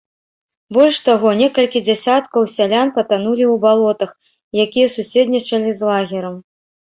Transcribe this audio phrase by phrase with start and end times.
[0.77, 4.11] Больш таго, некалькі дзясяткаў сялян патанулі ў балотах,
[4.65, 6.35] якія суседнічалі з лагерам.